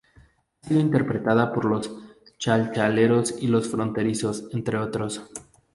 [0.63, 1.91] Ha sido interpretada por Los
[2.39, 5.21] Chalchaleros y Los Fronterizos, entre otros.